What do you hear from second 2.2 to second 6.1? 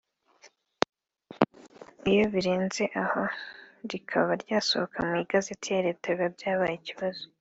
birenze aho rikaba ryasohoka mu igazeti ya Leta